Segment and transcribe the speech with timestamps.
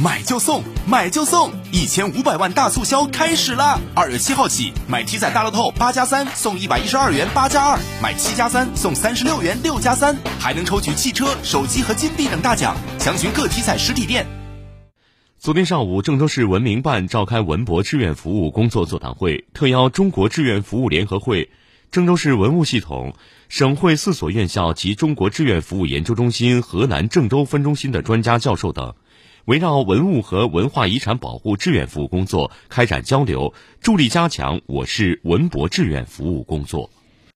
[0.00, 3.80] 买就送，买就送，一千五百万大促销开始啦！
[3.96, 12.76] 二月七号起，买体彩大乐透八加三送一百一十二元八加二，买七加三送三十六元六加三，还能抽取汽车、手机和金币等大奖。
[13.00, 14.24] 详询各体彩实体店。
[15.36, 21.50] 昨天上午，郑州市文明办召开文博志愿服务工作座谈会，特邀中国志愿服务联合会、
[21.90, 23.16] 郑州市文物系统、
[23.48, 28.94] 省会四所院校及中国志愿服务研究中心河南郑州分中心的专家教授等，
[29.48, 36.90] 围绕文物和文化遗产保护志愿服务工作开展交流，助力加强我市文博志愿服务工作。